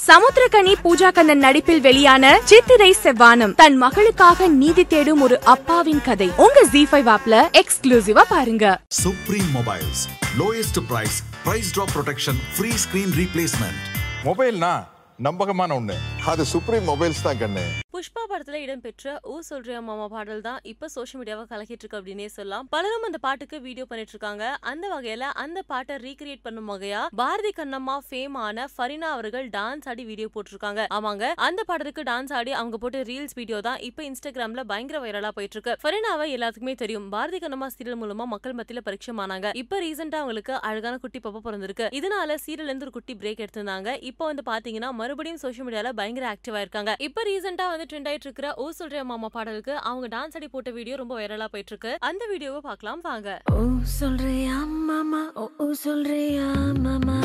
சமுத்திரகனி 0.00 0.72
பூஜா 0.82 1.08
கண்ணன் 1.10 1.42
நடிப்பில் 1.44 1.82
வெளியான 1.82 2.24
சித்திரை 2.44 2.90
செவ்வானம் 3.00 3.52
தன் 3.54 3.76
மகளுக்காக 3.82 4.48
நீதி 4.54 4.84
தேடும் 4.86 5.22
ஒரு 5.22 5.36
அப்பாவின் 5.46 6.02
கதை 6.02 6.28
உங்க 6.44 6.62
ஜி 6.72 6.82
ஃபைவ் 6.90 7.10
ஆப்ல 7.14 7.34
எக்ஸ்க்ளூசிவா 7.60 8.24
பாருங்க 8.30 8.64
Supreme 9.00 9.50
Mobiles. 9.52 9.98
Lowest 10.36 10.78
price, 10.90 11.16
price 11.44 11.68
drop 11.72 11.90
protection, 11.90 12.36
free 12.58 12.76
screen 12.78 13.10
replacement. 13.14 13.76
மொபைல்னா 14.24 14.72
நம்பகமான 15.18 15.70
ஒண்ணு 15.76 15.96
அது 16.26 16.42
சுப்ரீம் 16.50 16.86
மொபைல்ஸ் 16.90 17.24
தான் 17.24 17.40
கண்ணு 17.40 17.64
புஷ்பா 18.00 18.22
படத்துல 18.28 18.58
இடம்பெற்ற 18.64 19.14
ஊ 19.30 19.34
சொல்றியா 19.48 19.78
மாமா 19.86 20.04
பாடல் 20.12 20.38
தான் 20.46 20.60
இப்ப 20.70 20.88
சோஷியல் 20.94 21.18
மீடியாவை 21.20 21.42
கலக்கிட்டு 21.50 21.82
இருக்கு 21.84 21.98
அப்படின்னே 21.98 22.28
சொல்லலாம். 22.36 22.64
பலரும் 22.74 23.04
அந்த 23.08 23.18
பாட்டுக்கு 23.24 23.56
வீடியோ 23.66 23.84
பண்ணிட்டு 23.90 24.12
இருக்காங்க 24.14 24.44
அந்த 24.70 24.84
வகையில 24.92 25.24
அந்த 25.42 25.58
பாட்டை 25.70 25.94
ரீக்ரியேட் 26.04 26.42
பண்ணும் 26.46 26.70
வகையா 26.72 27.00
பாரதி 27.20 27.50
கண்ணம்மா 27.58 27.96
ஃபேம் 28.06 28.36
ஆன 28.44 28.64
ஃபரினா 28.74 29.08
அவர்கள் 29.16 29.48
டான்ஸ் 29.56 29.88
ஆடி 29.92 30.04
வீடியோ 30.10 30.28
போட்டிருக்காங்க. 30.36 30.86
ஆமாங்க 30.98 31.26
அந்த 31.48 31.64
பாடலுக்கு 31.70 32.04
டான்ஸ் 32.10 32.32
ஆடி 32.38 32.54
அவங்க 32.60 32.78
போட்ட 32.84 33.02
ரீல்ஸ் 33.10 33.36
வீடியோ 33.40 33.58
தான் 33.68 33.78
இப்ப 33.88 34.06
இன்ஸ்டாகிராம்ல 34.08 34.64
பயங்கர 34.72 35.00
வைரலா 35.04 35.32
போயிட்டு 35.40 35.58
இருக்கு 35.58 35.74
ஃபரினாவை 35.82 36.28
எல்லாத்துக்குமே 36.36 36.76
தெரியும். 36.84 37.10
பாரதி 37.16 37.40
கண்ணம்மா 37.44 37.68
சீரியல் 37.76 38.00
மூலமா 38.04 38.26
மக்கள் 38.34 38.56
மத்தியில 38.60 38.84
பரிச்சயமானாங்க 38.88 39.52
இப்ப 39.64 39.82
ரீசெண்டா 39.86 40.20
அவங்களுக்கு 40.22 40.56
அழகான 40.70 41.02
குட்டி 41.04 41.22
பாப்பா 41.26 41.42
பிறந்திருக்கு. 41.50 41.88
இதனால 42.00 42.38
சீரியல்ல 42.46 42.70
இருந்து 42.72 42.88
ஒரு 42.88 42.96
குட்டி 42.98 43.16
பிரேக் 43.20 43.44
எடுத்திருந்தாங்க. 43.44 43.98
இப்போ 44.12 44.24
வந்து 44.32 44.46
பாத்தீங்கன்னா 44.50 44.92
மறுபடியும் 45.02 45.42
சோஷியல் 45.44 45.68
மீடியால 45.70 45.94
பயங்கர 46.02 46.26
ஆக்டிவா 46.34 46.64
இருக்காங்க. 46.66 46.96
இப்ப 47.08 47.28
ரீசெண்டா 47.32 47.68
வந்து 47.74 47.88
ட்ரெண்ட் 47.90 48.08
ஆயிட்டு 48.08 48.26
இருக்கிற 48.26 48.48
ஓ 48.56 48.66
சொல்றியா 48.72 49.02
மாமா 49.04 49.30
பாடலுக்கு 49.32 49.74
அவங்க 49.84 50.08
டான்ஸ் 50.08 50.36
ஆடி 50.36 50.48
போட்ட 50.48 50.70
வீடியோ 50.70 50.96
ரொம்ப 50.96 51.16
வைரலா 51.20 51.48
போயிட்டு 51.50 51.74
இருக்கு 51.74 51.92
அந்த 52.02 52.24
வீடியோவை 52.26 52.60
பார்க்கலாம் 52.62 53.02
வாங்க. 53.02 53.30
ஓ 53.52 53.62
சொல்றியா 53.98 54.58
மாமா 54.88 55.22
ஓ 55.36 55.46
ஓ 55.58 55.68
சொல்றியா 55.82 56.48
மாமா 56.78 57.18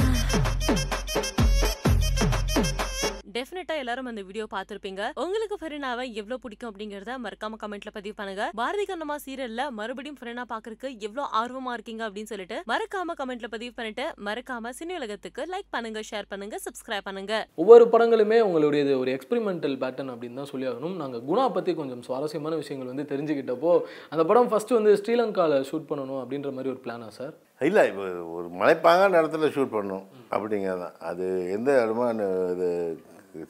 டெஃபினட்டா 3.46 3.76
எல்லாரும் 3.82 4.08
அந்த 4.10 4.22
வீடியோ 4.28 4.46
பார்த்திருப்பீங்க. 4.54 5.02
உங்களுக்கு 5.24 5.56
ஃபெரினாவை 5.62 6.04
எவ்வளவு 6.20 6.42
பிடிக்கும் 6.44 6.70
அப்படிங்கறத 6.70 7.14
மறக்காம 7.26 7.58
கமெண்ட்ல 7.64 7.90
பதிவு 7.98 8.16
பண்ணுங்க. 8.20 8.44
பாரதி 8.60 8.84
கண்ணம்மா 8.90 9.18
சீரியல்ல 9.26 9.64
மறுபடியும் 9.80 10.18
ஃபெரினா 10.20 10.44
பாக்குறதுக்கு 10.54 10.90
எவ்வளவு 11.08 11.26
ஆர்வமா 11.40 11.74
இருக்கீங்க 11.78 12.04
அப்படின்னு 12.08 12.32
சொல்லிட்டு 12.32 12.58
மறக்காம 12.72 13.16
கமெண்ட்ல 13.22 13.50
பதிவு 13.56 13.74
பண்ணிட்டு 13.80 14.06
மறக்காம 14.28 14.72
சினி 14.80 14.96
உலகத்துக்கு 15.00 15.44
லைக் 15.54 15.70
பண்ணுங்க 15.76 16.02
ஷேர் 16.10 16.30
பண்ணுங்க 16.32 16.60
சப்ஸ்கிரைப் 16.66 17.08
பண்ணுங்க. 17.10 17.34
ஒவ்வொரு 17.64 17.86
படங்களுமே 17.94 18.40
உங்களுடையது 18.48 18.94
ஒரு 19.02 19.12
எக்ஸ்பெரிமெண்டல் 19.18 19.78
பேட்டர்ன் 19.84 20.14
அப்படின்னு 20.16 20.42
தான் 20.42 20.52
சொல்லி 20.54 20.68
ஆகணும் 20.72 20.98
நாங்கள் 21.04 21.24
குணா 21.30 21.46
பற்றி 21.58 21.74
கொஞ்சம் 21.82 22.04
சுவாரஸ்யமான 22.10 22.56
விஷயங்கள் 22.64 22.92
வந்து 22.94 23.08
தெரிஞ்சுக்கிட்டப்போ 23.14 23.74
அந்த 24.16 24.26
படம் 24.32 24.52
ஃபஸ்ட்டு 24.54 24.80
வந்து 24.80 24.94
ஸ்ரீலங்காவில் 25.02 25.68
ஷூட் 25.72 25.90
பண்ணணும் 25.92 26.22
அப்படின்ற 26.24 26.52
மாதிரி 26.58 26.74
ஒரு 26.76 26.82
பிளானா 26.88 27.10
சார் 27.20 27.36
இல்லை 27.62 27.84
இப்போ 27.90 28.06
ஒரு 28.36 28.48
மலைப்பாங்கான 28.54 29.20
இடத்துல 29.22 29.50
ஷூட் 29.54 29.76
பண்ணோம் 29.76 30.06
அப்படிங்கிறது 30.32 30.82
தான் 30.82 30.96
அது 31.02 31.26
எந்த 31.52 31.70
இடமா 31.84 32.08
இது 32.54 32.70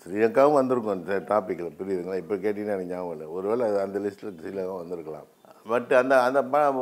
ஸ்ரீலங்காவும் 0.02 0.58
வந்திருக்கும் 0.59 0.94
அந்த 0.94 1.16
டாப்பிக்கில் 1.30 1.78
புரியுதுங்களா? 1.80 2.17
இப்போ 2.17 2.36
கேட்டிங்கன்னா 2.36 2.76
எனக்கு 2.76 2.92
ஞாபகம் 2.92 3.16
இல்லை. 3.16 3.28
ஒருவேளை 3.36 3.64
அது 3.67 3.78
அந்த 3.81 3.98
லிஸ்ட்டில் 4.00 4.38
ஸ்ரீலங்காவும் 4.38 4.81
வந்திருக்கலாம். 4.81 5.28
பட் 5.66 5.92
அந்த 5.94 6.16
அந்த 6.23 6.39
படம் 6.45 6.80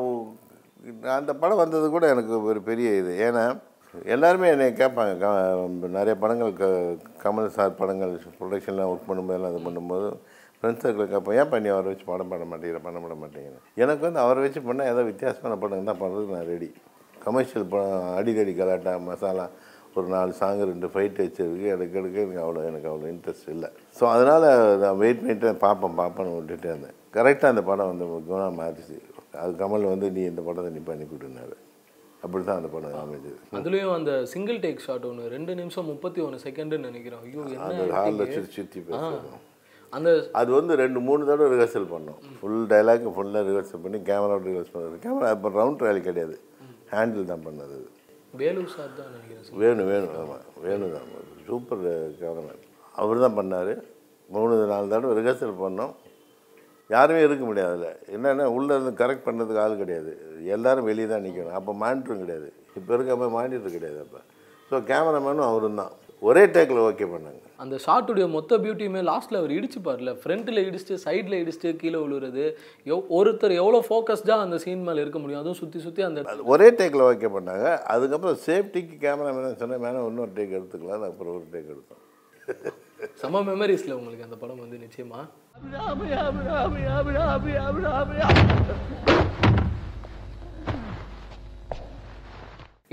அந்த 1.16 1.34
படம் 1.36 1.58
வந்தது 1.58 1.88
கூட 1.90 2.06
எனக்கு 2.08 2.34
ஒரு 2.44 2.62
பெரிய 2.62 2.90
இது. 2.96 3.12
ஏன்னா 3.28 3.44
எல்லாருமே 4.12 4.48
என்னை 4.50 4.68
கேட்பாங்க. 4.74 5.14
க- 5.20 5.34
நிறைய 5.98 6.16
படங்கள் 6.18 6.54
க 6.54 6.66
கமல் 7.24 7.54
சார் 7.58 7.78
படங்கள் 7.82 8.14
ப்ரொடக்ஷன்லாம் 8.40 8.92
ஒர்க் 8.92 9.10
பண்ணும்போதெல்லாம் 9.10 9.54
இது 9.54 9.68
பண்ணும்போது 9.68 10.08
ஃப்ரெண்ட்ஸ் 10.58 10.84
சர்க்கிள் 10.84 11.12
கேட்போம் 11.12 11.38
ஏன் 11.40 11.50
பண்ணி 11.50 11.70
அவரை 11.70 11.88
வச்சு 11.92 12.06
படம் 12.06 12.32
பண்ண 12.32 12.46
மாட்டேங்கிற? 12.52 12.80
பண்ண 12.84 12.98
பண்ண 13.00 13.16
மாட்டேங்கிறேன் 13.22 13.64
எனக்கு 13.78 14.04
வந்து 14.08 14.20
அவரை 14.20 14.42
வச்சு 14.46 14.62
பண்ணால் 14.62 14.92
ஏதோ 14.94 15.04
வித்தியாசமான 15.10 15.58
படம் 15.58 15.90
தான் 15.92 16.02
பண்ணுறதுக்கு 16.02 16.38
நான் 16.38 16.52
ரெடி 16.54 16.70
கமர்ஷியல் 17.26 17.70
படம் 17.74 18.08
அடிதடி 18.18 18.54
கலாட்டா 18.60 18.94
மசாலா 19.08 19.46
ஒரு 19.98 20.08
நாலு 20.14 20.32
சாங்கு 20.40 20.70
ரெண்டு 20.70 20.88
ஃபைட் 20.94 21.20
வச்சிருக்கு. 21.24 21.66
எனக்கு 21.74 21.98
எடுக்க 22.00 22.18
எனக்கு 22.26 22.44
அவ்வளோ 22.44 22.62
எனக்கு 22.70 22.88
அவ்வளோ 22.92 23.08
இன்ட்ரெஸ்ட் 23.14 23.50
இல்லை. 23.56 23.70
ஸோ 23.98 24.04
அதனால் 24.14 24.46
நான் 24.84 25.00
வெயிட் 25.02 25.22
பண்ணிட்டு 25.22 25.50
பார்ப்பேன் 25.66 25.98
பார்ப்பேன்னு 26.00 26.38
விட்டுட்டே 26.38 26.70
இருந்தேன். 26.72 26.96
கரெக்டாக 27.18 27.54
அந்த 27.54 27.64
படம் 27.70 27.92
வந்து 27.92 28.06
குணம் 28.30 28.58
மாறிச்சு. 28.62 28.98
அது 29.44 29.54
கமல் 29.62 29.92
வந்து 29.92 30.08
நீ 30.16 30.24
இந்த 30.32 30.42
படத்தை 30.48 30.72
நீ 30.76 30.82
பண்ணி 30.90 31.06
கொடுனாரு 31.12 31.56
அப்படி 32.24 32.44
தான் 32.48 32.60
அந்த 32.60 32.70
படம் 32.74 33.00
அமைஞ்சது. 33.04 33.38
அதுலேயும் 33.60 33.96
அந்த 34.00 34.12
சிங்கிள் 34.34 34.60
டேக் 34.66 34.84
ஷாட் 34.86 35.08
ஒன்று 35.10 35.24
ரெண்டு 35.34 35.54
நிமிஷம் 35.60 35.88
முப்பத்தி 35.92 36.20
ஒன்று 36.26 36.38
செகண்டுன்னு 36.46 36.90
நினைக்கிறோம் 36.90 37.24
ஐயோ 37.26 37.42
அந்த 37.68 37.86
ஹாலில். 37.98 38.30
சுற்றி 38.36 38.54
சுற்றி 38.58 38.80
ஆ. 38.80 38.86
பேசுகிறோம் 38.90 39.42
அந்த 39.94 40.10
அது 40.40 40.50
வந்து 40.58 40.74
ரெண்டு 40.82 41.00
மூணு 41.08 41.24
தடவை 41.30 41.48
ரிஹர்சல் 41.54 41.92
பண்ணோம். 41.92 42.20
ஃபுல் 42.38 42.64
டைலாக் 42.72 43.04
ஃபுல்லாக 43.16 43.44
ரிஹர்சல் 43.50 43.84
பண்ணி 43.84 44.00
கேமராவோட 44.10 44.44
ரிஹர்சல் 44.50 44.78
பண்ணது. 44.78 44.98
கேமரா 45.06 45.32
இப்போ 45.38 45.50
ரவுண்ட் 45.60 45.80
ட்ரையல் 45.82 46.08
கிடையாது. 46.08 46.36
ஹேண்டில் 46.98 47.32
தான் 47.32 47.46
பண்ணது. 47.48 47.78
வேலு 48.42 48.62
சார் 48.76 48.94
தான் 49.00 49.10
நினைக்கிறேன் 49.16 49.60
வேணும் 49.62 49.90
வேணும் 49.92 50.14
ஆமாம் 50.22 50.46
வேணும் 50.66 50.94
தான். 50.96 51.10
சூப்பர் 51.48 51.84
கேமராமேன் 52.22 52.64
அவர் 53.02 53.24
தான் 53.26 53.38
பண்ணார். 53.40 53.74
மூணு 54.36 54.54
நாலு 54.72 54.92
தடவை 54.94 55.14
ரிஹர்சல் 55.20 55.62
பண்ணோம். 55.64 55.94
யாருமே 56.94 57.22
இருக்க 57.26 57.44
முடியாது 57.50 57.74
அதில். 57.76 58.00
என்னென்னா 58.16 58.46
உள்ளே 58.56 58.72
இருந்து 58.76 58.94
கரெக்ட் 59.02 59.26
பண்ணுறதுக்கு 59.28 59.62
ஆள் 59.64 59.82
கிடையாது. 59.82 60.12
எல்லாரும் 60.56 60.88
வெளியே 60.90 61.08
தான் 61.12 61.26
நிற்கணும் 61.26 61.58
அப்போ 61.60 61.72
மானிட்டரும் 61.84 62.24
கிடையாது. 62.24 62.50
இப்போ 62.78 62.92
இருக்க 62.96 63.16
மாதிரி 63.20 63.36
மானிட்டர் 63.38 63.76
கிடையாது 63.78 64.00
அப்போ. 64.06 64.22
ஸோ 64.70 64.76
கேமராமேனும் 64.90 65.48
அவரும் 65.52 65.80
தான். 65.82 65.94
ஒரே 66.28 66.44
டேக்கில் 66.56 66.82
ஓகே 66.90 67.06
பண்ணாங்க. 67.14 67.40
அந்த 67.64 67.76
ஷாட்டுடைய 67.86 68.26
மொத்த 68.36 68.58
பியூட்டியுமே 68.64 69.02
லாஸ்ட்டில் 69.10 69.40
அவர் 69.40 69.54
இடிச்சுப்பார்ல 69.58 70.12
ஃப்ரண்ட்டில் 70.22 70.62
இடிச்சுட்டு 70.68 70.98
சைடில் 71.06 71.36
இடிச்சுட்டு 71.42 71.72
கீழே 71.82 72.00
விழுறது 72.04 72.46
எவ் 72.92 73.10
ஒருத்தர் 73.18 73.54
எவ்வளோ 73.62 73.80
ஃபோக்கஸ்டாக 73.88 74.46
அந்த 74.46 74.58
சீன் 74.64 74.86
மேலே 74.88 75.04
இருக்க 75.04 75.20
முடியும்? 75.24 75.42
அதுவும் 75.44 75.60
சுற்றி 75.62 75.80
சுற்றி 75.86 76.04
அந்த 76.10 76.24
ஒரே 76.54 76.70
டேக்கில் 76.80 77.08
ஓகே 77.10 77.32
பண்ணாங்க. 77.36 77.68
அதுக்கப்புறம் 77.96 78.40
சேஃப்டிக்கு 78.48 78.98
கேமராமேன் 79.06 79.62
சொன்னேன் 79.64 79.84
மேலே 79.86 80.06
இன்னொரு 80.12 80.34
டேக் 80.40 80.58
எடுத்துக்கலாம். 80.60 81.06
அப்புறம் 81.12 81.36
ஒரு 81.40 81.46
டேக் 81.56 81.72
எடுத்தோம். 81.74 82.02
செம்ம 83.22 83.44
மெமரிஸில் 83.52 83.98
உங்களுக்கு 84.00 84.28
அந்த 84.28 84.38
படம் 84.42 84.64
வந்து 84.64 84.78
நிச்சயமா? 84.86 85.22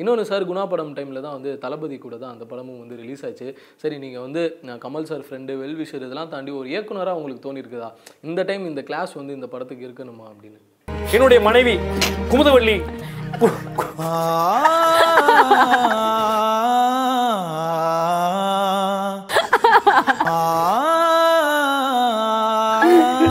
இன்னொன்று 0.00 0.24
சார் 0.28 0.48
குணா 0.48 0.64
படம் 0.70 0.92
டைமில் 0.96 1.24
தான் 1.24 1.36
வந்து 1.36 1.52
தளபதி 1.64 1.96
கூட 1.98 2.16
தான் 2.16 2.32
அந்த 2.34 2.44
படமும் 2.50 2.80
வந்து 2.82 2.98
ரிலீஸ் 3.00 3.24
ஆச்சு. 3.28 3.48
சரி 3.82 3.96
நீங்கள் 4.04 4.24
வந்து 4.26 4.42
நான் 4.68 4.82
கமல் 4.84 5.08
சார் 5.10 5.24
ஃப்ரெண்டு 5.26 5.54
வெல்விஷர் 5.62 6.04
இதெல்லாம் 6.06 6.32
தாண்டி 6.34 6.52
ஒரு 6.60 6.68
இயக்குனராக 6.72 7.18
உங்களுக்கு 7.18 7.46
தோணியிருக்குதா 7.46 7.90
இந்த 8.30 8.42
டைம் 8.50 8.64
இந்த 8.70 8.84
கிளாஸ் 8.90 9.14
வந்து 9.20 9.36
இந்த 9.38 9.48
படத்துக்கு 9.54 9.86
இருக்கணுமா 9.88 10.26
அப்படின்னு. 10.32 10.60
என்னுடைய 11.16 11.40
மனைவி 11.48 11.74
குமுதவள்ளி 12.32 12.76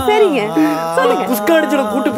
சரிங்க 0.07 0.41
அவளை 0.94 1.16
குஸ்கா 1.30 1.53
அடிச்சுட 1.57 1.84
கூட்டு 1.88 2.09